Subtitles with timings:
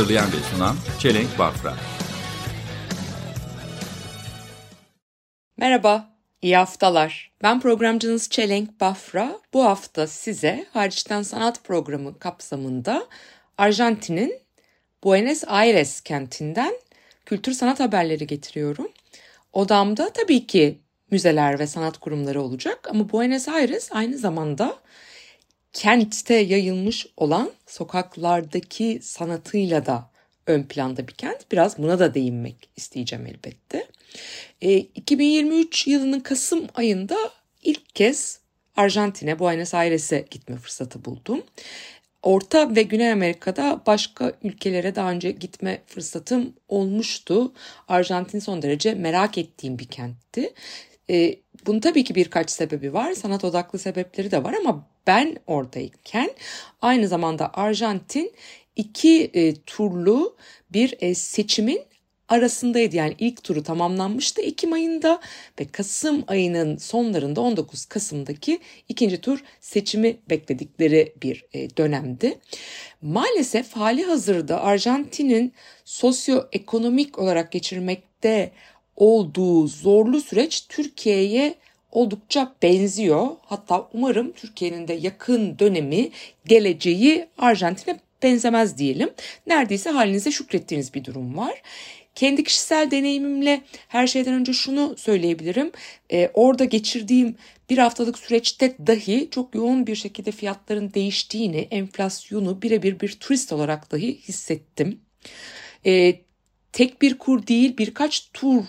[0.00, 1.74] Hazırlayan ve sunan Çelenk Bafra.
[5.56, 6.10] Merhaba,
[6.42, 7.32] iyi haftalar.
[7.42, 9.38] Ben programcınız Çelenk Bafra.
[9.54, 13.06] Bu hafta size Hariçten Sanat programı kapsamında
[13.58, 14.34] Arjantin'in
[15.04, 16.74] Buenos Aires kentinden
[17.26, 18.88] kültür sanat haberleri getiriyorum.
[19.52, 20.78] Odamda tabii ki
[21.10, 24.76] müzeler ve sanat kurumları olacak ama Buenos Aires aynı zamanda
[25.72, 30.10] kentte yayılmış olan sokaklardaki sanatıyla da
[30.46, 31.52] ön planda bir kent.
[31.52, 33.86] Biraz buna da değinmek isteyeceğim elbette.
[34.60, 37.16] E, 2023 yılının Kasım ayında
[37.62, 38.40] ilk kez
[38.76, 41.42] Arjantin'e, Buenos Aires'e gitme fırsatı buldum.
[42.22, 47.52] Orta ve Güney Amerika'da başka ülkelere daha önce gitme fırsatım olmuştu.
[47.88, 50.54] Arjantin son derece merak ettiğim bir kentti.
[51.10, 53.12] E, bunun tabii ki birkaç sebebi var.
[53.12, 56.30] Sanat odaklı sebepleri de var ama ben oradayken
[56.82, 58.32] aynı zamanda Arjantin
[58.76, 60.36] iki e, turlu
[60.72, 61.82] bir e, seçimin
[62.30, 62.96] arasındaydı.
[62.96, 65.20] Yani ilk turu tamamlanmıştı Ekim ayında
[65.60, 72.38] ve Kasım ayının sonlarında 19 Kasım'daki ikinci tur seçimi bekledikleri bir e, dönemdi.
[73.02, 75.52] Maalesef hali hazırda Arjantin'in
[75.84, 78.52] sosyoekonomik olarak geçirmekte
[79.00, 81.54] olduğu zorlu süreç Türkiye'ye
[81.92, 83.28] oldukça benziyor.
[83.46, 86.10] Hatta umarım Türkiye'nin de yakın dönemi,
[86.46, 89.10] geleceği Arjantin'e benzemez diyelim.
[89.46, 91.62] Neredeyse halinize şükrettiğiniz bir durum var.
[92.14, 95.72] Kendi kişisel deneyimimle her şeyden önce şunu söyleyebilirim.
[96.12, 97.36] Ee, orada geçirdiğim
[97.70, 103.92] bir haftalık süreçte dahi çok yoğun bir şekilde fiyatların değiştiğini, enflasyonu birebir bir turist olarak
[103.92, 105.00] dahi hissettim.
[105.86, 106.14] Ee,
[106.72, 108.64] tek bir kur değil birkaç tur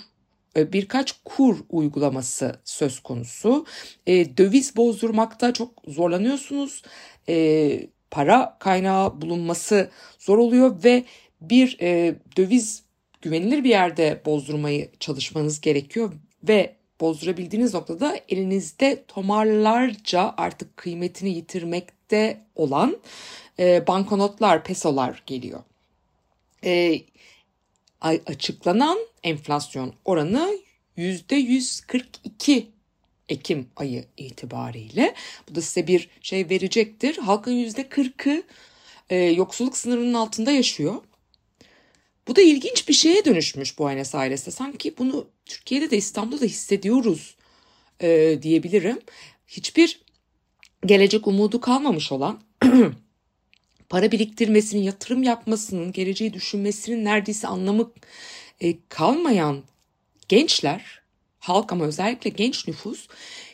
[0.56, 3.66] birkaç kur uygulaması söz konusu.
[4.08, 6.82] E, döviz bozdurmakta çok zorlanıyorsunuz.
[7.30, 9.90] E, para kaynağı bulunması
[10.20, 11.04] zor oluyor ve
[11.42, 12.84] bir e, döviz
[13.22, 16.14] güvenilir bir yerde bozdurmayı çalışmanız gerekiyor
[16.44, 22.98] ve bozdurabildiğiniz noktada elinizde tomarlarca artık kıymetini yitirmekte olan
[23.60, 25.60] e, banknotlar, pesolar geliyor.
[26.64, 27.02] E,
[28.02, 30.58] açıklanan enflasyon oranı
[30.98, 32.66] %142
[33.30, 35.16] Ekim ayı itibariyle.
[35.50, 37.18] Bu da size bir şey verecektir.
[37.18, 38.44] Halkın %40'ı
[39.10, 40.96] e, yoksulluk sınırının altında yaşıyor.
[42.28, 44.52] Bu da ilginç bir şeye dönüşmüş Buenos Aires'te.
[44.52, 47.36] Sanki bunu Türkiye'de de İstanbul'da da hissediyoruz
[48.02, 49.00] e, diyebilirim.
[49.48, 50.02] Hiçbir
[50.86, 52.42] gelecek umudu kalmamış olan
[53.92, 57.92] para biriktirmesinin, yatırım yapmasının, geleceği düşünmesinin neredeyse anlamı
[58.62, 59.64] e, kalmayan
[60.28, 61.02] gençler,
[61.40, 63.08] halk ama özellikle genç nüfus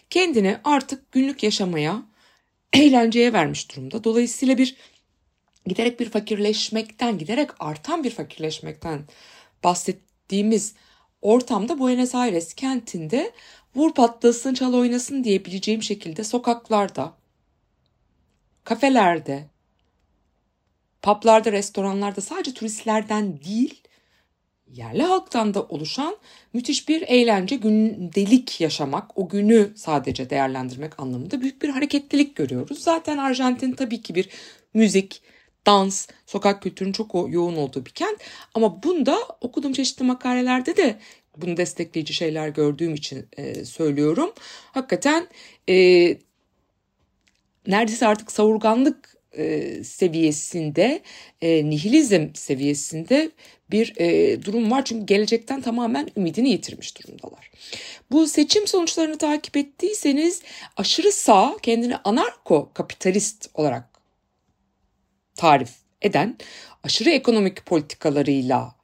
[0.10, 2.04] kendini artık günlük yaşamaya,
[2.74, 4.04] eğlenceye vermiş durumda.
[4.04, 4.76] Dolayısıyla bir
[5.66, 9.06] giderek bir fakirleşmekten, giderek artan bir fakirleşmekten
[9.64, 10.74] bahsettiğimiz
[11.22, 13.32] ortamda Buenos Aires kentinde
[13.76, 17.14] vur patlasın çal oynasın diyebileceğim şekilde sokaklarda,
[18.64, 19.48] kafelerde,
[21.02, 23.84] publarda, restoranlarda sadece turistlerden değil,
[24.74, 26.18] yerli halktan da oluşan
[26.54, 32.80] müthiş bir eğlence, gündelik yaşamak, o günü sadece değerlendirmek anlamında büyük bir hareketlilik görüyoruz.
[32.80, 34.30] Zaten Arjantin tabii ki bir
[34.74, 35.22] müzik,
[35.66, 38.20] dans, sokak kültürünün çok yoğun olduğu bir kent.
[38.54, 41.00] Ama bunda okuduğum çeşitli makalelerde de
[41.38, 44.34] bunu destekleyici şeyler gördüğüm için e, söylüyorum.
[44.72, 45.28] Hakikaten
[45.70, 45.76] e,
[47.68, 51.02] neredeyse artık savurganlık e, seviyesinde,
[51.42, 53.32] e, nihilizm seviyesinde
[53.72, 54.86] bir e, durum var.
[54.86, 57.52] Çünkü gelecekten tamamen ümidini yitirmiş durumdalar.
[58.12, 60.42] Bu seçim sonuçlarını takip ettiyseniz
[60.78, 63.90] aşırı sağ kendini anarko kapitalist olarak
[65.36, 65.72] tarif
[66.02, 66.38] eden
[66.84, 68.76] aşırı ekonomik politikalarıyla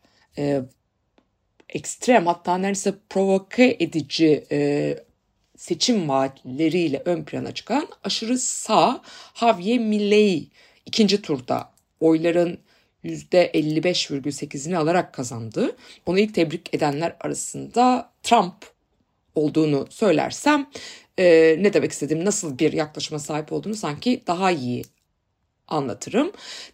[1.69, 4.44] ekstrem hatta neredeyse provoke edici
[5.63, 9.01] seçim vaatleriyle ön plana çıkan aşırı sağ
[9.33, 10.48] Javier Milei
[10.86, 12.57] ikinci turda oyların
[13.04, 15.75] %55,8'ini alarak kazandı.
[16.06, 18.54] Onu ilk tebrik edenler arasında Trump
[19.36, 20.69] olduğunu söylersem
[21.18, 24.83] e, ne demek istediğim nasıl bir yaklaşıma sahip olduğunu sanki daha iyi
[25.68, 26.31] anlatırım.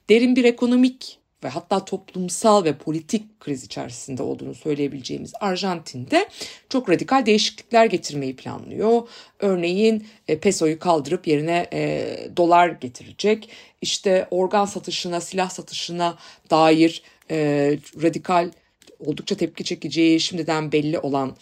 [0.09, 6.29] Derin bir ekonomik ve hatta toplumsal ve politik kriz içerisinde olduğunu söyleyebileceğimiz Arjantin'de
[6.69, 9.01] çok radikal değişiklikler getirmeyi planlıyor.
[9.39, 13.49] Örneğin e, pesoyu kaldırıp yerine e, dolar getirecek.
[13.81, 16.17] İşte organ satışına, silah satışına
[16.49, 17.37] dair e,
[18.03, 18.51] radikal
[18.99, 21.35] oldukça tepki çekeceği şimdiden belli olan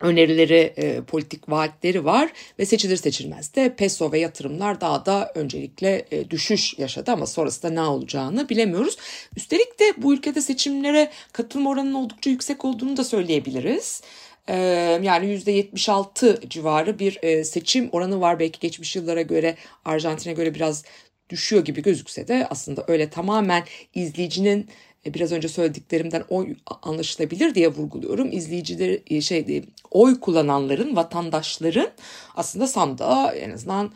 [0.00, 6.06] önerileri, e, politik vaatleri var ve seçilir seçilmez de peso ve yatırımlar daha da öncelikle
[6.10, 8.96] e, düşüş yaşadı ama sonrasında ne olacağını bilemiyoruz.
[9.36, 14.02] Üstelik de bu ülkede seçimlere katılma oranının oldukça yüksek olduğunu da söyleyebiliriz.
[14.48, 14.56] E,
[15.02, 20.84] yani %76 civarı bir e, seçim oranı var belki geçmiş yıllara göre Arjantin'e göre biraz
[21.30, 23.64] düşüyor gibi gözükse de aslında öyle tamamen
[23.94, 24.68] izleyicinin
[25.14, 28.32] biraz önce söylediklerimden oy anlaşılabilir diye vurguluyorum.
[28.32, 31.88] İzleyiciler e, şey oy kullananların, vatandaşların
[32.36, 33.92] aslında sandığa en azından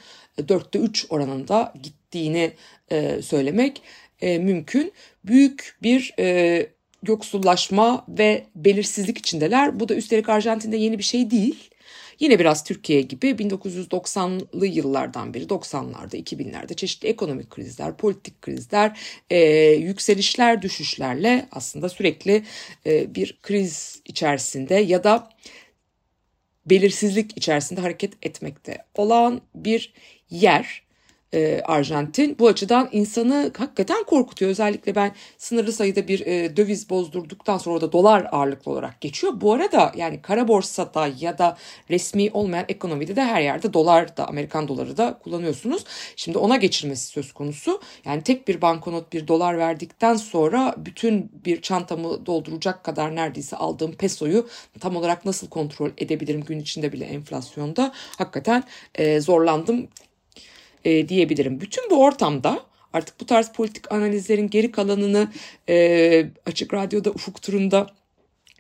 [0.49, 2.53] dörtte üç oranında gittiğini
[2.91, 3.83] e, söylemek
[4.23, 4.93] mümkün.
[5.25, 6.15] Büyük bir
[7.07, 9.81] yoksullaşma ve belirsizlik içindeler.
[9.81, 11.71] Bu da üstelik Arjantin'de yeni bir şey değil.
[12.23, 19.39] Yine biraz Türkiye gibi 1990'lı yıllardan beri 90'larda 2000'lerde çeşitli ekonomik krizler, politik krizler, e,
[19.71, 22.45] yükselişler, düşüşlerle aslında sürekli
[22.87, 25.31] e, bir kriz içerisinde ya da
[26.67, 29.93] belirsizlik içerisinde hareket etmekte olan bir
[30.31, 30.83] yer
[31.35, 32.37] e, Arjantin.
[32.39, 34.51] Bu açıdan insanı hakikaten korkutuyor.
[34.51, 39.33] Özellikle ben sınırlı sayıda bir e, döviz bozdurduktan sonra da dolar ağırlıklı olarak geçiyor.
[39.41, 41.57] Bu arada yani kara borsada ya da
[41.91, 45.85] resmi olmayan ekonomide de her yerde dolar da Amerikan doları da kullanıyorsunuz.
[46.17, 47.81] Şimdi ona geçirmesi söz konusu.
[48.05, 53.93] Yani tek bir banknot bir dolar verdikten sonra bütün bir çantamı dolduracak kadar neredeyse aldığım
[53.93, 54.49] pesoyu
[54.81, 58.65] tam olarak nasıl kontrol edebilirim gün içinde bile enflasyonda hakikaten
[58.95, 59.89] e, zorlandım
[60.85, 61.61] e, diyebilirim.
[61.61, 62.61] Bütün bu ortamda
[62.93, 65.29] artık bu tarz politik analizlerin geri kalanını
[65.69, 67.87] e, Açık Radyo'da Ufuk Turunda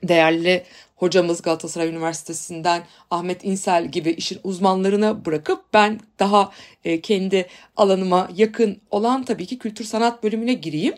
[0.02, 0.64] değerli
[0.96, 6.52] hocamız Galatasaray Üniversitesi'nden Ahmet İnsel gibi işin uzmanlarına bırakıp ben daha
[6.84, 7.46] e, kendi
[7.76, 10.94] alanıma yakın olan tabii ki kültür sanat bölümüne gireyim.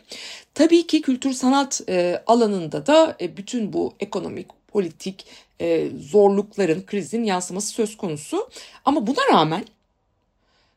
[0.54, 5.26] Tabii ki kültür sanat e, alanında da e, bütün bu ekonomik, politik
[6.00, 8.48] zorlukların, krizin yansıması söz konusu.
[8.84, 9.64] Ama buna rağmen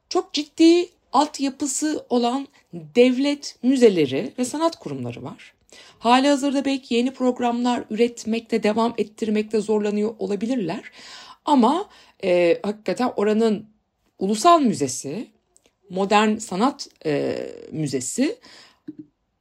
[0.10, 5.54] çok ciddi altyapısı olan devlet müzeleri ve sanat kurumları var.
[6.00, 10.92] Hali hazırda belki yeni programlar üretmekte, devam ettirmekte zorlanıyor olabilirler.
[11.46, 11.90] Ama
[12.24, 13.66] e, hakikaten oranın
[14.20, 15.28] ulusal müzesi,
[15.90, 17.38] modern sanat e,
[17.72, 18.40] müzesi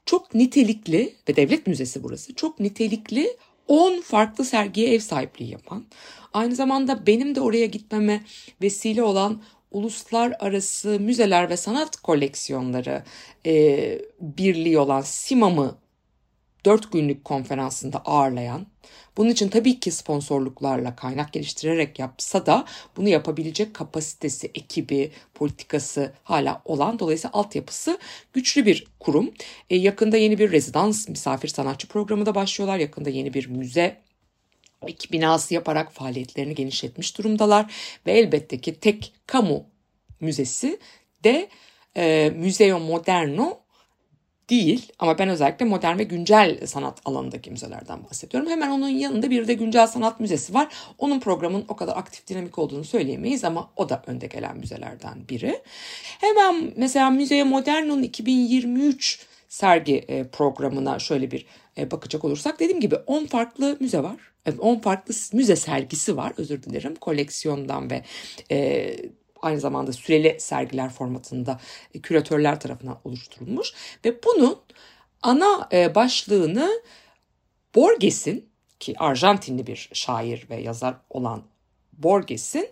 [0.07, 3.37] çok nitelikli ve devlet müzesi burası çok nitelikli
[3.69, 5.85] 10 farklı sergiye ev sahipliği yapan,
[6.33, 8.25] aynı zamanda benim de oraya gitmeme
[8.63, 13.03] vesile olan uluslararası müzeler ve sanat koleksiyonları
[13.47, 15.79] e, birliği olan SİMAM'ı
[16.65, 18.67] 4 günlük konferansında ağırlayan,
[19.17, 22.65] bunun için tabii ki sponsorluklarla kaynak geliştirerek yapsa da
[22.97, 27.99] bunu yapabilecek kapasitesi, ekibi, politikası hala olan dolayısıyla altyapısı
[28.33, 29.31] güçlü bir kurum.
[29.71, 32.79] E, yakında yeni bir rezidans misafir sanatçı programı da başlıyorlar.
[32.79, 34.06] Yakında yeni bir müze
[34.89, 37.75] iki binası yaparak faaliyetlerini genişletmiş durumdalar
[38.07, 39.65] ve elbette ki tek kamu
[40.21, 40.79] müzesi
[41.25, 41.49] de
[41.97, 43.59] e, Museo Moderno
[44.51, 48.51] değil ama ben özellikle modern ve güncel sanat alanındaki müzelerden bahsediyorum.
[48.51, 50.69] Hemen onun yanında bir de güncel sanat müzesi var.
[50.99, 55.63] Onun programın o kadar aktif dinamik olduğunu söyleyemeyiz ama o da önde gelen müzelerden biri.
[56.21, 61.47] Hemen mesela Müzeye Moderno'nun 2023 sergi e, programına şöyle bir
[61.91, 64.17] bakacak olursak dediğim gibi 10 farklı müze var.
[64.59, 68.05] 10 farklı müze sergisi var özür dilerim koleksiyondan ve
[68.51, 68.97] e,
[69.43, 71.61] aynı zamanda süreli sergiler formatında
[71.95, 73.73] e, küratörler tarafından oluşturulmuş
[74.05, 74.59] ve bunun
[75.23, 76.83] ana e, başlığını
[77.75, 78.49] Borges'in
[78.81, 81.43] ki Arjantinli bir şair ve yazar olan
[81.93, 82.69] Borges'in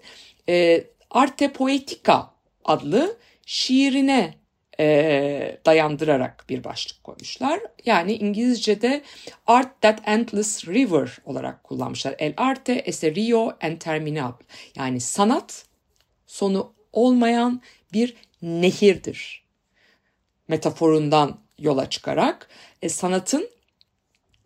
[0.49, 2.31] e, Arte Poetica
[2.65, 4.35] adlı şiirine
[4.81, 7.61] e, dayandırarak bir başlık koymuşlar.
[7.85, 9.03] Yani İngilizce'de
[9.47, 12.15] Art That Endless River olarak kullanmışlar.
[12.19, 14.47] El arte ese rio interminable.
[14.77, 15.67] Yani sanat
[16.27, 17.63] sonu olmayan
[17.93, 19.45] bir nehirdir.
[20.49, 22.49] Metaforundan yola çıkarak
[22.83, 23.49] e, sanatın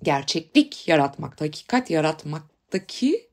[0.03, 3.29] gerçeklik yaratmakta, hakikat yaratmaktaki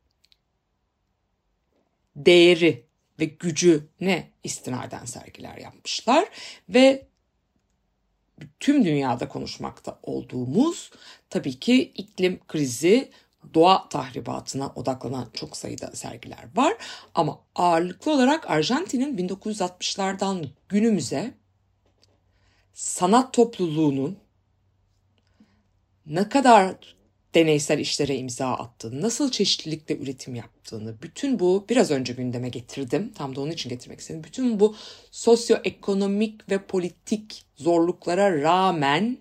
[2.16, 2.86] değeri
[3.20, 6.26] ve gücü ne istinaden sergiler yapmışlar
[6.70, 7.08] ve
[8.60, 10.92] tüm dünyada konuşmakta olduğumuz
[11.30, 13.12] tabii ki iklim krizi,
[13.54, 16.74] doğa tahribatına odaklanan çok sayıda sergiler var.
[17.16, 21.34] Ama ağırlıklı olarak Arjantin'in 1960'lardan günümüze
[22.74, 24.18] sanat topluluğunun
[26.06, 26.95] ne kadar
[27.36, 33.12] deneysel işlere imza attığını, nasıl çeşitlilikle üretim yaptığını, bütün bu biraz önce gündeme getirdim.
[33.16, 34.24] Tam da onun için getirmek istedim.
[34.24, 34.76] Bütün bu
[35.12, 39.18] sosyoekonomik ve politik zorluklara rağmen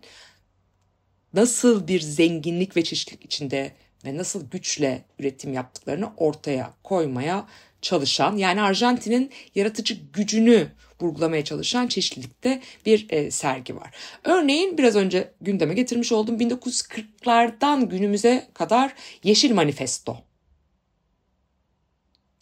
[1.34, 3.72] nasıl bir zenginlik ve çeşitlilik içinde
[4.04, 7.46] ve nasıl güçle üretim yaptıklarını ortaya koymaya
[7.82, 10.68] çalışan yani Arjantin'in yaratıcı gücünü
[11.04, 13.90] vurgulamaya çalışan çeşitlilikte bir e, sergi var.
[14.24, 20.16] Örneğin biraz önce gündeme getirmiş olduğum 1940'lardan günümüze kadar Yeşil Manifesto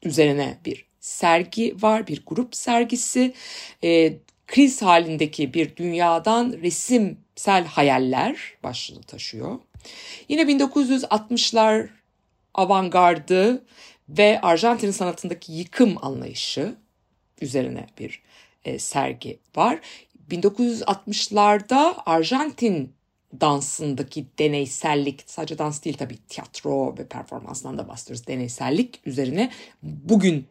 [0.03, 3.35] üzerine bir sergi var, bir grup sergisi.
[3.85, 9.59] E, kriz halindeki bir dünyadan resimsel hayaller başlığını taşıyor.
[10.29, 11.89] Yine 1960'lar
[12.55, 13.65] avantgardı
[14.09, 16.75] ve Arjantin sanatındaki yıkım anlayışı
[17.41, 18.23] üzerine bir
[18.65, 19.81] e, sergi var.
[20.31, 22.93] 1960'larda Arjantin
[23.41, 29.51] dansındaki deneysellik sadece dans değil tabii tiyatro ve performansdan da bahsediyoruz deneysellik üzerine
[29.83, 30.47] bugün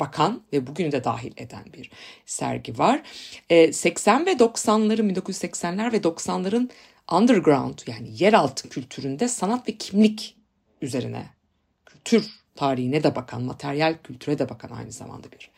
[0.00, 1.90] bakan ve bugünü de dahil eden bir
[2.26, 3.02] sergi var.
[3.50, 6.70] E, 80 ve 90'ların 1980'ler ve 90'ların
[7.12, 10.36] underground yani yeraltı kültüründe sanat ve kimlik
[10.82, 11.26] üzerine
[11.86, 15.50] kültür tarihine de bakan, materyal kültüre de bakan aynı zamanda bir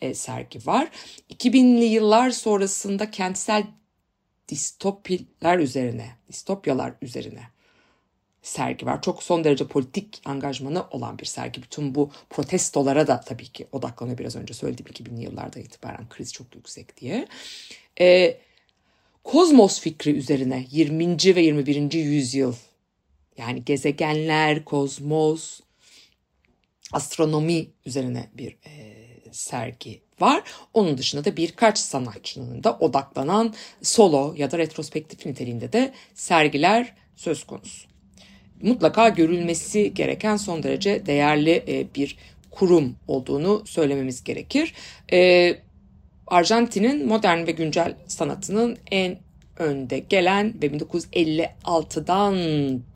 [0.00, 0.88] e, sergi var.
[1.30, 3.64] 2000'li yıllar sonrasında kentsel
[4.48, 7.42] distopiler üzerine, distopyalar üzerine
[8.42, 9.02] sergi var.
[9.02, 11.62] Çok son derece politik angajmanı olan bir sergi.
[11.62, 14.18] Bütün bu protestolara da tabii ki odaklanıyor.
[14.18, 17.28] Biraz önce söylediğim 2000'li yıllarda itibaren kriz çok yüksek diye.
[18.00, 18.38] Ee,
[19.24, 21.06] kozmos fikri üzerine 20.
[21.08, 21.92] ve 21.
[21.92, 22.54] yüzyıl
[23.36, 25.60] yani gezegenler, kozmos,
[26.92, 28.99] astronomi üzerine bir e,
[29.32, 30.42] sergi var.
[30.74, 37.44] Onun dışında da birkaç sanatçının da odaklanan solo ya da retrospektif niteliğinde de sergiler söz
[37.44, 37.88] konusu.
[38.62, 42.16] Mutlaka görülmesi gereken son derece değerli e, bir
[42.50, 44.74] kurum olduğunu söylememiz gerekir.
[45.12, 45.56] E,
[46.26, 49.18] Arjantin'in modern ve güncel sanatının en
[49.60, 52.34] önde gelen ve 1956'dan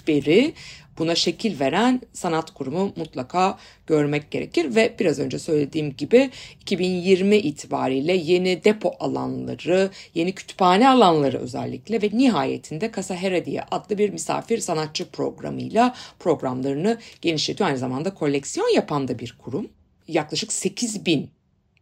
[0.09, 0.55] beri
[0.99, 6.31] buna şekil veren sanat kurumu mutlaka görmek gerekir ve biraz önce söylediğim gibi
[6.61, 14.11] 2020 itibariyle yeni depo alanları, yeni kütüphane alanları özellikle ve nihayetinde Casa Heredia adlı bir
[14.11, 17.69] misafir sanatçı programıyla programlarını genişletiyor.
[17.69, 19.69] Aynı zamanda koleksiyon yapan da bir kurum.
[20.09, 21.31] Yaklaşık 8 bin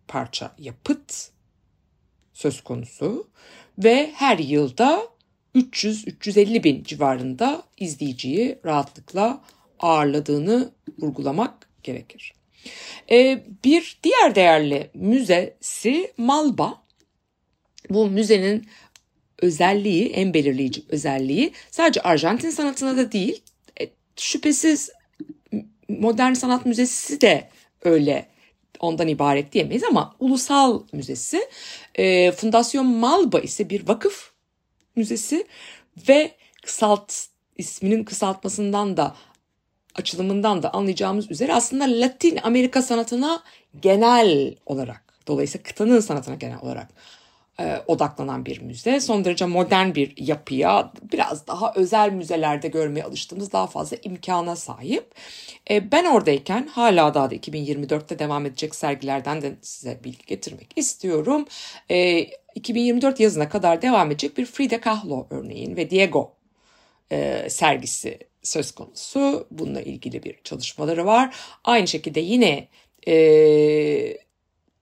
[0.08, 1.30] parça yapıt
[2.32, 3.26] söz konusu
[3.78, 5.02] ve her yılda
[5.54, 9.42] 300-350 bin civarında izleyiciyi rahatlıkla
[9.78, 12.34] ağırladığını vurgulamak gerekir.
[13.10, 16.82] Ee, bir diğer değerli müzesi Malba.
[17.90, 18.66] Bu müzenin
[19.38, 23.42] özelliği, en belirleyici özelliği sadece Arjantin sanatına da değil,
[23.80, 24.90] e, şüphesiz
[25.88, 27.48] modern sanat müzesi de
[27.82, 28.28] öyle
[28.82, 31.48] ondan ibaret diyemeyiz ama ulusal müzesi.
[31.94, 34.30] E, Fundasyon Malba ise bir vakıf
[34.96, 35.46] müzesi
[36.08, 37.14] ve kısalt
[37.58, 39.14] isminin kısaltmasından da
[39.94, 43.42] açılımından da anlayacağımız üzere aslında Latin Amerika sanatına
[43.80, 46.88] genel olarak dolayısıyla kıtanın sanatına genel olarak
[47.86, 49.00] odaklanan bir müze.
[49.00, 55.14] Son derece modern bir yapıya, biraz daha özel müzelerde görmeye alıştığımız daha fazla imkana sahip.
[55.70, 61.46] E, ben oradayken hala daha da 2024'te devam edecek sergilerden de size bilgi getirmek istiyorum.
[61.90, 66.32] E, 2024 yazına kadar devam edecek bir Frida Kahlo örneğin ve Diego
[67.12, 69.46] e, sergisi söz konusu.
[69.50, 71.34] Bununla ilgili bir çalışmaları var.
[71.64, 72.68] Aynı şekilde yine
[73.08, 73.14] e,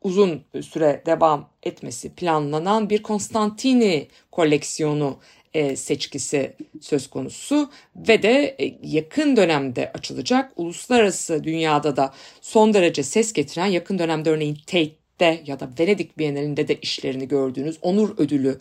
[0.03, 5.19] uzun süre devam etmesi planlanan bir Konstantini koleksiyonu
[5.55, 13.03] e, seçkisi söz konusu ve de e, yakın dönemde açılacak uluslararası dünyada da son derece
[13.03, 18.59] ses getiren yakın dönemde örneğin Tate'de ya da Venedik Bienalinde de işlerini gördüğünüz onur ödülü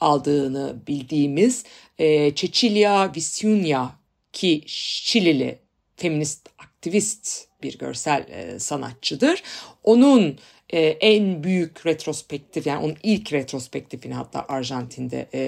[0.00, 1.64] aldığını bildiğimiz
[1.98, 3.88] e, Cecilia Visunia
[4.32, 5.58] ki Şilili
[5.96, 8.26] feminist aktivist bir görsel
[8.58, 9.42] sanatçıdır.
[9.84, 10.38] Onun
[10.72, 15.40] e, en büyük retrospektif yani onun ilk retrospektifini hatta Arjantin'de e,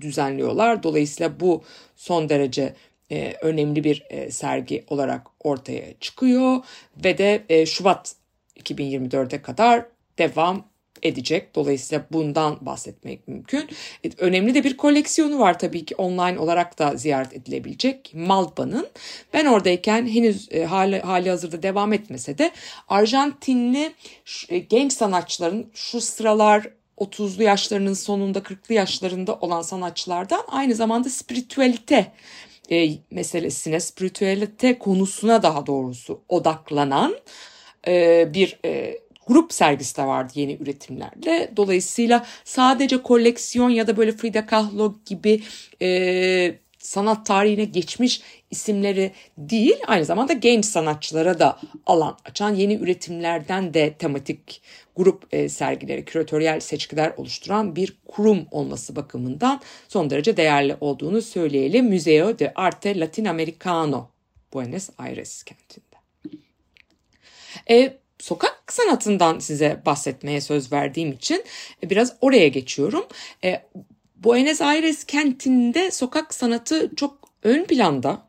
[0.00, 0.82] düzenliyorlar.
[0.82, 1.62] Dolayısıyla bu
[1.96, 2.74] son derece
[3.10, 6.56] e, önemli bir e, sergi olarak ortaya çıkıyor
[7.04, 8.14] ve de e, Şubat
[8.56, 9.86] 2024'e kadar
[10.18, 10.73] devam
[11.04, 11.54] edecek.
[11.54, 13.68] Dolayısıyla bundan bahsetmek mümkün.
[14.04, 18.88] E, önemli de bir koleksiyonu var tabii ki online olarak da ziyaret edilebilecek Malba'nın.
[19.32, 22.50] Ben oradayken henüz e, hali, hali hazırda devam etmese de
[22.88, 23.92] Arjantinli
[24.48, 26.68] e, genç sanatçıların şu sıralar
[26.98, 32.12] 30'lu yaşlarının sonunda 40'lı yaşlarında olan sanatçılardan aynı zamanda spiritüelite
[32.70, 37.16] e, meselesine, spiritüelite konusuna daha doğrusu odaklanan
[37.88, 41.52] e, bir e, grup sergisi de vardı yeni üretimlerle.
[41.56, 45.42] Dolayısıyla sadece koleksiyon ya da böyle Frida Kahlo gibi
[45.82, 53.74] e, sanat tarihine geçmiş isimleri değil aynı zamanda genç sanatçılara da alan açan yeni üretimlerden
[53.74, 54.62] de tematik
[54.96, 61.90] grup e, sergileri, küratöryel seçkiler oluşturan bir kurum olması bakımından son derece değerli olduğunu söyleyelim.
[61.90, 64.08] Museo de Arte Latinoamericano
[64.52, 65.96] Buenos Aires kentinde.
[67.70, 71.44] E, sokak sanatından size bahsetmeye söz verdiğim için
[71.82, 73.04] e, biraz oraya geçiyorum.
[73.44, 73.62] E,
[74.16, 78.26] Buenos Aires kentinde sokak sanatı çok ön planda.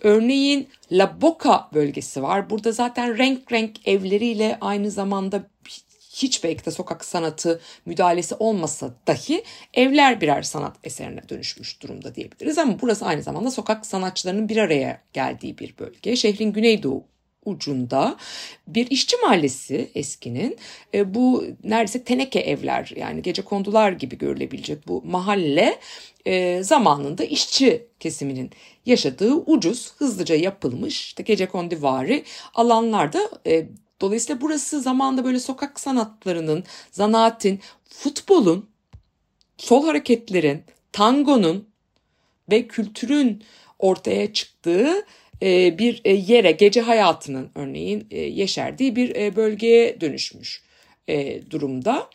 [0.00, 2.50] Örneğin La Boca bölgesi var.
[2.50, 5.42] Burada zaten renk renk evleriyle aynı zamanda
[6.12, 9.44] hiç belki de sokak sanatı müdahalesi olmasa dahi
[9.74, 12.58] evler birer sanat eserine dönüşmüş durumda diyebiliriz.
[12.58, 16.16] Ama burası aynı zamanda sokak sanatçılarının bir araya geldiği bir bölge.
[16.16, 17.11] Şehrin güneydoğu
[17.44, 18.16] ucunda
[18.66, 20.56] bir işçi mahallesi eskinin.
[20.94, 25.78] E, bu neredeyse teneke evler yani gece kondular gibi görülebilecek bu mahalle
[26.26, 28.50] e, zamanında işçi kesiminin
[28.86, 33.66] yaşadığı ucuz, hızlıca yapılmış işte gece kondivari alanlarda e,
[34.00, 38.68] dolayısıyla burası zamanda böyle sokak sanatlarının, zanaatin, futbolun,
[39.56, 41.68] sol hareketlerin, tangonun
[42.50, 43.44] ve kültürün
[43.78, 45.06] ortaya çıktığı
[45.78, 50.62] bir e, yere gece hayatının örneğin e, yeşerdiği bir bölgeye dönüşmüş
[51.50, 52.10] durumda.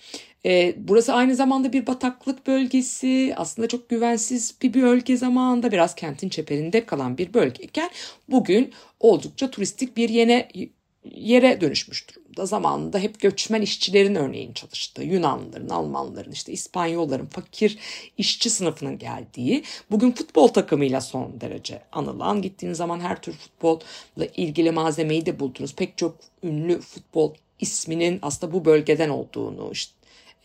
[0.78, 6.86] Burası aynı zamanda bir bataklık bölgesi aslında çok güvensiz bir bölge zamanında biraz kentin çeperinde
[6.86, 7.90] kalan bir bölgeyken
[8.30, 10.50] bugün oldukça turistik bir yene
[11.04, 12.27] yere dönüşmüş durumda.
[12.46, 17.78] Zamanında hep göçmen işçilerin örneğin çalıştığı, Yunanlıların, Almanların, işte İspanyolların, fakir
[18.18, 24.72] işçi sınıfının geldiği, bugün futbol takımıyla son derece anılan, gittiğiniz zaman her tür futbolla ilgili
[24.72, 25.76] malzemeyi de buldunuz.
[25.76, 29.97] Pek çok ünlü futbol isminin aslında bu bölgeden olduğunu, işte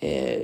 [0.03, 0.41] e,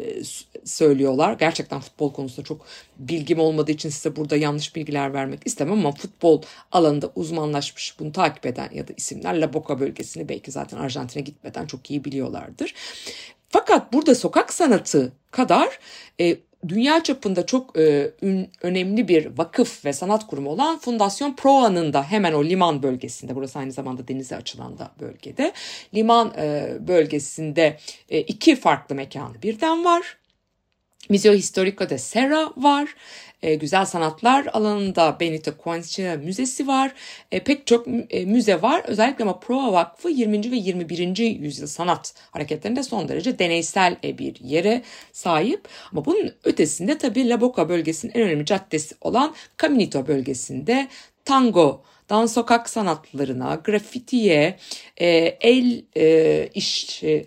[0.64, 1.32] söylüyorlar.
[1.32, 2.66] Gerçekten futbol konusunda çok
[2.98, 6.42] bilgim olmadığı için size burada yanlış bilgiler vermek istemem ama futbol
[6.72, 11.66] alanında uzmanlaşmış bunu takip eden ya da isimler La Boca bölgesini belki zaten Arjantin'e gitmeden
[11.66, 12.74] çok iyi biliyorlardır.
[13.48, 15.78] Fakat burada sokak sanatı kadar
[16.20, 21.92] e, dünya çapında çok e, ün, önemli bir vakıf ve sanat kurumu olan Fundasyon Proa'nın
[21.92, 25.52] da hemen o liman bölgesinde, burası aynı zamanda denize açılan da bölgede,
[25.94, 30.18] liman e, bölgesinde e, iki farklı mekanı birden var.
[31.10, 32.94] Museo Historico de Serra var
[33.42, 36.94] e, güzel sanatlar alanında Benito Quinchina Müzesi var.
[37.32, 38.82] E, pek çok e, müze var.
[38.86, 40.50] Özellikle ama Proa Vakfı 20.
[40.52, 41.18] ve 21.
[41.18, 45.68] yüzyıl sanat hareketlerinde son derece deneysel e, bir yere sahip.
[45.92, 50.88] Ama bunun ötesinde tabii La Boca bölgesinin en önemli caddesi olan Caminito bölgesinde
[51.24, 54.58] tango, dans sokak sanatlarına, grafitiye,
[54.96, 55.06] e,
[55.40, 57.26] el e, iş e,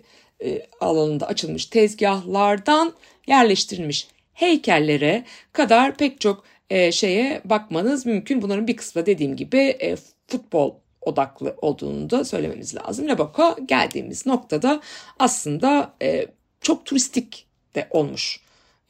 [0.80, 2.92] alanında açılmış tezgahlardan
[3.26, 4.08] yerleştirilmiş
[4.42, 8.42] heykellere kadar pek çok e, şeye bakmanız mümkün.
[8.42, 9.96] Bunların bir kısmı dediğim gibi e,
[10.28, 13.08] futbol odaklı olduğunu da söylememiz lazım.
[13.08, 14.80] Labako geldiğimiz noktada
[15.18, 16.26] aslında e,
[16.60, 18.40] çok turistik de olmuş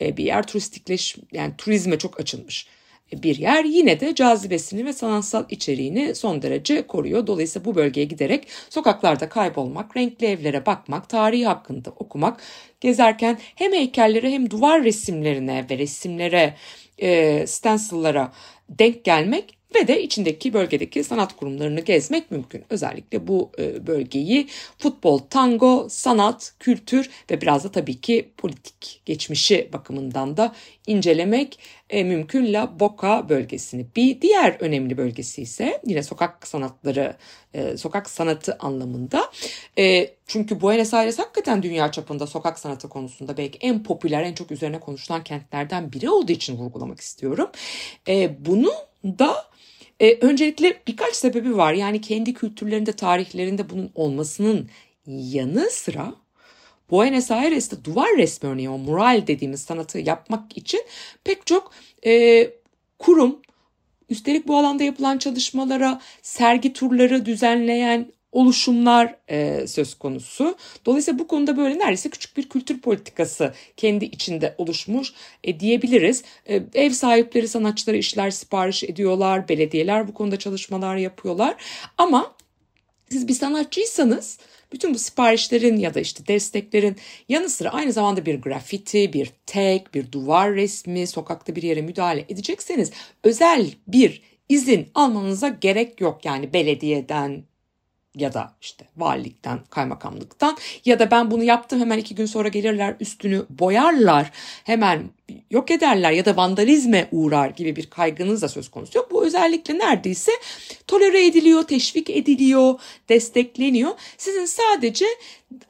[0.01, 0.47] e, bir yer.
[0.47, 2.67] Turistikleş yani turizme çok açılmış
[3.13, 7.27] bir yer yine de cazibesini ve sanatsal içeriğini son derece koruyor.
[7.27, 12.41] Dolayısıyla bu bölgeye giderek sokaklarda kaybolmak, renkli evlere bakmak, tarihi hakkında okumak,
[12.81, 16.55] gezerken hem heykellere hem duvar resimlerine ve resimlere,
[16.99, 18.33] e, stencil'lara
[18.69, 22.65] denk gelmek ve de içindeki bölgedeki sanat kurumlarını gezmek mümkün.
[22.71, 29.71] Özellikle bu e, bölgeyi futbol, tango, sanat, kültür ve biraz da tabii ki politik geçmişi
[29.73, 30.55] bakımından da
[30.87, 31.59] incelemek
[31.91, 33.87] e, mümkün La Boca bölgesini.
[33.97, 37.17] Bir diğer önemli bölgesi ise yine sokak sanatları,
[37.55, 39.31] e, sokak sanatı anlamında.
[40.27, 44.81] Çünkü Buenos Aires hakikaten dünya çapında sokak sanatı konusunda belki en popüler, en çok üzerine
[44.81, 47.51] konuşulan kentlerden biri olduğu için vurgulamak istiyorum.
[48.39, 48.73] Bunu
[49.05, 49.52] da
[50.03, 51.73] e, öncelikle birkaç sebebi var.
[51.73, 54.69] Yani kendi kültürlerinde, tarihlerinde bunun olmasının
[55.07, 56.15] yanı sıra
[56.91, 60.81] Buenos Aires'te duvar resmi örneği o mural dediğimiz sanatı yapmak için
[61.25, 61.73] pek çok
[62.07, 62.51] e,
[62.99, 63.41] kurum,
[64.09, 70.57] üstelik bu alanda yapılan çalışmalara sergi turları düzenleyen oluşumlar e, söz konusu.
[70.87, 75.13] Dolayısıyla bu konuda böyle neredeyse küçük bir kültür politikası kendi içinde oluşmuş
[75.45, 76.25] e, diyebiliriz.
[76.49, 81.57] E, ev sahipleri sanatçılara işler sipariş ediyorlar, belediyeler bu konuda çalışmalar yapıyorlar.
[81.99, 82.35] Ama
[83.11, 84.39] siz bir sanatçıysanız
[84.73, 86.97] bütün bu siparişlerin ya da işte desteklerin
[87.29, 92.25] yanı sıra aynı zamanda bir grafiti, bir tag, bir duvar resmi, sokakta bir yere müdahale
[92.29, 92.91] edecekseniz
[93.25, 96.25] özel bir izin almanıza gerek yok.
[96.25, 97.45] Yani belediyeden,
[98.17, 102.97] ya da işte valilikten, kaymakamlıktan ya da ben bunu yaptım hemen iki gün sonra gelirler
[103.01, 104.31] üstünü boyarlar,
[104.65, 105.11] hemen
[105.51, 109.11] yok ederler ya da vandalizme uğrar gibi bir kaygınız da söz konusu yok.
[109.11, 110.33] Bu özellikle neredeyse
[110.87, 113.91] tolere ediliyor, teşvik ediliyor, destekleniyor.
[114.19, 115.07] Sizin sadece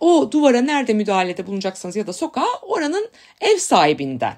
[0.00, 3.08] o duvara nerede müdahalede bulunacaksınız ya da sokağa oranın
[3.40, 4.36] ev sahibinden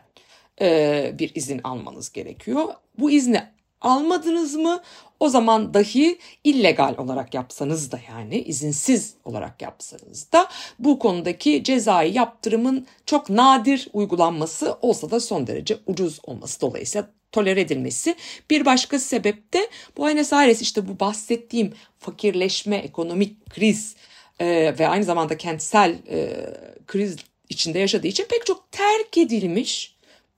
[1.18, 2.68] bir izin almanız gerekiyor.
[2.98, 3.42] Bu izni
[3.80, 4.82] almadınız mı
[5.24, 12.14] o zaman dahi illegal olarak yapsanız da yani izinsiz olarak yapsanız da bu konudaki cezai
[12.14, 18.14] yaptırımın çok nadir uygulanması olsa da son derece ucuz olması dolayısıyla tolere edilmesi.
[18.50, 23.96] Bir başka sebep de Buenos Aires işte bu bahsettiğim fakirleşme, ekonomik kriz
[24.40, 26.46] e, ve aynı zamanda kentsel e,
[26.86, 27.16] kriz
[27.48, 29.93] içinde yaşadığı için pek çok terk edilmiş,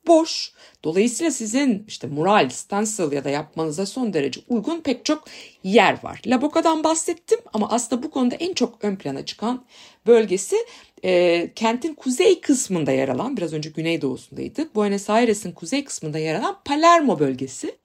[0.06, 0.52] boş
[0.86, 5.24] Dolayısıyla sizin işte mural, stencil ya da yapmanıza son derece uygun pek çok
[5.62, 6.20] yer var.
[6.26, 9.64] La Boca'dan bahsettim ama aslında bu konuda en çok ön plana çıkan
[10.06, 10.56] bölgesi
[11.04, 14.74] e, kentin kuzey kısmında yer alan, biraz önce güneydoğusundaydı.
[14.74, 17.76] Buenos Aires'in kuzey kısmında yer alan Palermo bölgesi.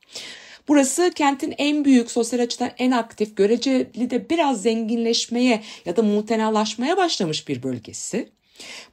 [0.67, 6.97] Burası kentin en büyük, sosyal açıdan en aktif, göreceli de biraz zenginleşmeye ya da mutenalaşmaya
[6.97, 8.29] başlamış bir bölgesi.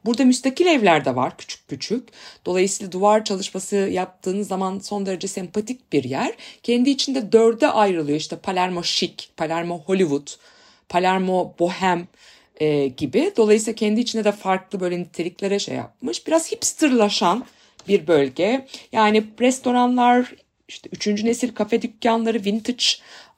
[0.04, 2.08] Burada müstakil evler de var küçük küçük.
[2.46, 6.34] Dolayısıyla duvar çalışması yaptığınız zaman son derece sempatik bir yer.
[6.62, 8.18] Kendi içinde dörde ayrılıyor.
[8.18, 10.28] İşte Palermo Chic, Palermo Hollywood,
[10.88, 12.08] Palermo Bohem
[12.60, 13.32] e, gibi.
[13.36, 16.26] Dolayısıyla kendi içinde de farklı böyle niteliklere şey yapmış.
[16.26, 17.44] Biraz hipsterlaşan
[17.88, 18.66] bir bölge.
[18.92, 20.34] Yani restoranlar,
[20.68, 22.84] işte üçüncü nesil kafe dükkanları, vintage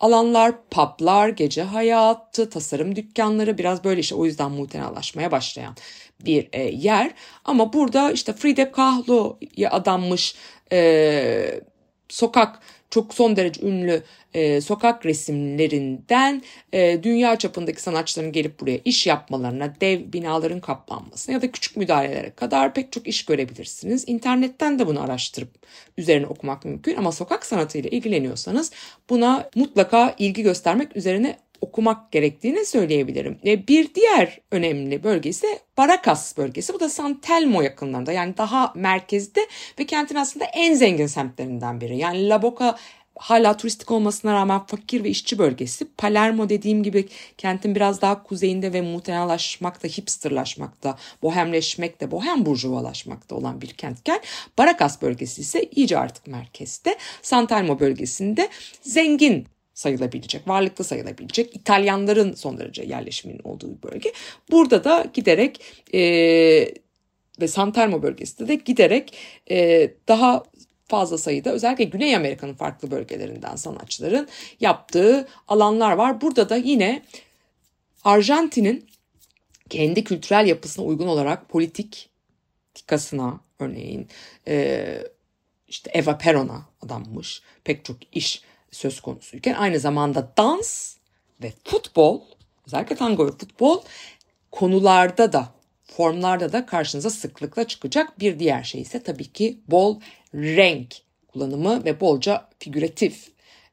[0.00, 5.76] alanlar, publar, gece hayatı, tasarım dükkanları biraz böyle işte o yüzden mutenalaşmaya başlayan
[6.24, 7.10] bir e, yer.
[7.44, 10.34] Ama burada işte Frida Kahlo'ya adanmış
[10.72, 11.60] e,
[12.08, 14.02] sokak çok son derece ünlü
[14.34, 21.42] e, sokak resimlerinden e, dünya çapındaki sanatçıların gelip buraya iş yapmalarına, dev binaların kaplanmasına ya
[21.42, 24.04] da küçük müdahalelere kadar pek çok iş görebilirsiniz.
[24.06, 25.48] İnternetten de bunu araştırıp
[25.98, 28.72] üzerine okumak mümkün ama sokak sanatıyla ilgileniyorsanız
[29.10, 33.38] buna mutlaka ilgi göstermek üzerine okumak gerektiğini söyleyebilirim.
[33.46, 35.46] E, bir diğer önemli bölge ise
[35.76, 36.74] Baracas bölgesi.
[36.74, 39.40] Bu da San Telmo yakınlarında yani daha merkezde
[39.78, 41.98] ve kentin aslında en zengin semtlerinden biri.
[41.98, 42.76] Yani La Boca
[43.20, 45.86] hala turistik olmasına rağmen fakir ve işçi bölgesi.
[45.98, 53.68] Palermo dediğim gibi kentin biraz daha kuzeyinde ve mutenalaşmakta, hipsterlaşmakta, bohemleşmekte, bohem burjuvalaşmakta olan bir
[53.68, 54.20] kentken
[54.58, 56.98] Baracas bölgesi ise iyice artık merkezde.
[57.22, 58.48] San Telmo bölgesinde
[58.82, 59.46] zengin
[59.80, 64.12] sayılabilecek, varlıklı sayılabilecek İtalyanların son derece yerleşiminin olduğu bir bölge.
[64.50, 65.60] Burada da giderek
[65.94, 66.00] e,
[67.40, 69.16] ve Santermo bölgesinde de giderek
[69.50, 70.42] e, daha
[70.88, 74.28] fazla sayıda özellikle Güney Amerika'nın farklı bölgelerinden sanatçıların
[74.60, 76.20] yaptığı alanlar var.
[76.20, 77.02] Burada da yine
[78.04, 78.86] Arjantin'in
[79.70, 82.08] kendi kültürel yapısına uygun olarak politik
[82.74, 84.08] tikasına örneğin
[84.48, 85.02] e,
[85.68, 90.96] işte Eva Peron'a adanmış pek çok iş söz konusuyken aynı zamanda dans
[91.42, 92.20] ve futbol
[92.66, 93.82] özellikle tango ve futbol
[94.50, 95.48] konularda da
[95.84, 100.00] formlarda da karşınıza sıklıkla çıkacak bir diğer şey ise tabii ki bol
[100.34, 100.96] renk
[101.28, 103.28] kullanımı ve bolca figüratif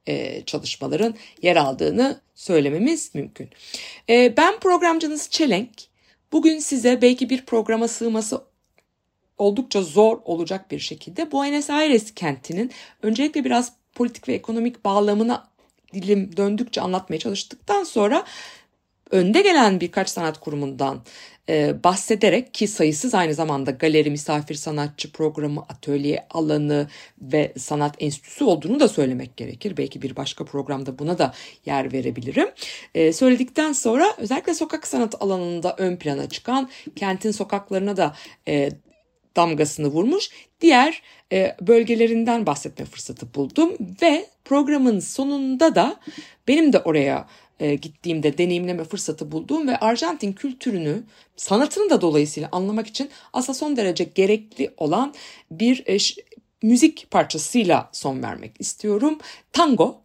[0.08, 3.50] e, çalışmaların yer aldığını söylememiz mümkün.
[4.10, 5.70] E, ben programcınız Çelenk.
[6.32, 8.42] Bugün size belki bir programa sığması
[9.38, 15.48] oldukça zor olacak bir şekilde Buenos Aires kentinin öncelikle biraz politik ve ekonomik bağlamına
[15.94, 18.26] dilim döndükçe anlatmaya çalıştıktan sonra
[19.12, 21.02] önde gelen birkaç sanat kurumundan
[21.50, 26.88] e, bahsederek ki sayısız aynı zamanda galeri, misafir sanatçı programı, atölye alanı
[27.22, 29.78] ve sanat enstitüsü olduğunu da söylemek gerekir.
[29.78, 31.34] Belki bir başka programda buna da
[31.66, 32.50] yer verebilirim.
[32.96, 38.16] E, söyledikten sonra özellikle sokak sanat alanında ön plana çıkan kentin sokaklarına da
[38.48, 38.70] e,
[39.38, 40.30] damgasını vurmuş
[40.62, 46.00] diğer e, bölgelerinden bahsetme fırsatı buldum ve programın sonunda da
[46.48, 47.28] benim de oraya
[47.60, 51.04] e, gittiğimde deneyimleme fırsatı bulduğum ve Arjantin kültürünü,
[51.36, 55.14] sanatını da dolayısıyla anlamak için aslında son derece gerekli olan
[55.52, 55.98] bir e,
[56.62, 59.20] müzik parçasıyla son vermek istiyorum.
[59.52, 60.02] Tango,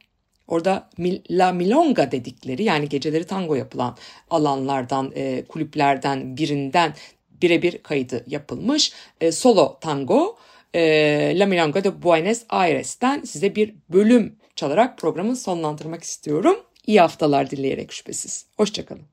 [0.49, 0.91] Orada
[1.31, 3.97] La Milonga dedikleri yani geceleri tango yapılan
[4.31, 6.95] alanlardan, e, kulüplerden birinden
[7.43, 8.93] birebir kaydı yapılmış.
[9.21, 10.37] E, solo tango
[10.75, 16.57] e, La Milonga de Buenos Aires'ten size bir bölüm çalarak programı sonlandırmak istiyorum.
[16.87, 18.47] İyi haftalar dileyerek şüphesiz.
[18.57, 19.12] Hoşçakalın.